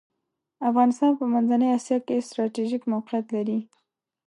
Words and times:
افغانستان 0.69 1.11
په 1.19 1.25
منځنۍ 1.33 1.69
اسیا 1.77 1.97
کې 2.07 2.25
ستراتیژیک 2.27 2.83
موقیعت 2.93 3.25
لری. 3.35 3.59